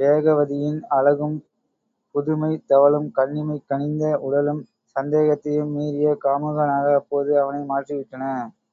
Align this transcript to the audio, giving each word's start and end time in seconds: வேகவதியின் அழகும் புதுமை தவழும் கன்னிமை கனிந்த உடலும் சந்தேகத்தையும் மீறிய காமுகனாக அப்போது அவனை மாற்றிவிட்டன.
வேகவதியின் 0.00 0.80
அழகும் 0.88 1.36
புதுமை 2.14 2.50
தவழும் 2.66 3.08
கன்னிமை 3.18 3.58
கனிந்த 3.64 4.10
உடலும் 4.20 4.62
சந்தேகத்தையும் 4.96 5.72
மீறிய 5.72 6.16
காமுகனாக 6.24 6.96
அப்போது 6.96 7.32
அவனை 7.42 7.62
மாற்றிவிட்டன. 7.66 8.24